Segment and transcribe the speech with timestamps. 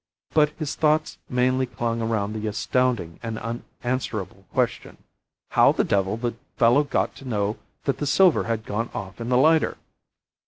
[0.33, 4.97] But his thoughts mainly clung around the astounding and unanswerable question:
[5.51, 9.29] How the devil the fellow got to know that the silver had gone off in
[9.29, 9.77] the lighter?